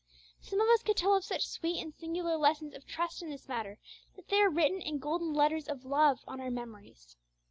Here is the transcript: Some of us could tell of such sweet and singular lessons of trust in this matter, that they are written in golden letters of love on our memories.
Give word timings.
Some 0.39 0.59
of 0.59 0.67
us 0.69 0.81
could 0.81 0.97
tell 0.97 1.13
of 1.13 1.23
such 1.23 1.45
sweet 1.45 1.79
and 1.79 1.93
singular 1.93 2.35
lessons 2.35 2.73
of 2.73 2.87
trust 2.87 3.21
in 3.21 3.29
this 3.29 3.47
matter, 3.47 3.77
that 4.15 4.29
they 4.29 4.41
are 4.41 4.49
written 4.49 4.81
in 4.81 4.97
golden 4.97 5.31
letters 5.31 5.67
of 5.67 5.85
love 5.85 6.21
on 6.27 6.41
our 6.41 6.49
memories. 6.49 7.15